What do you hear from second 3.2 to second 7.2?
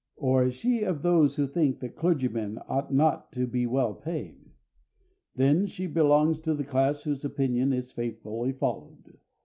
to be well paid? Then she belongs to the class